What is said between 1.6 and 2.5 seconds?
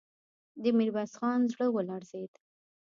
ولړزېد.